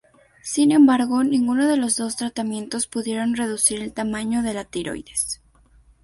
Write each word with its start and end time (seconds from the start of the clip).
Sin 0.41 0.71
embargo, 0.71 1.23
ninguno 1.23 1.67
de 1.67 1.77
los 1.77 1.95
dos 1.95 2.15
tratamientos 2.15 2.87
pudieron 2.87 3.35
reducir 3.35 3.81
el 3.83 3.93
tamaño 3.93 4.41
de 4.41 4.55
la 4.55 4.63
tiroides. 4.65 5.43